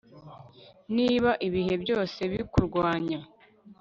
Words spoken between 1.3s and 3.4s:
ibihe byose bikurwanya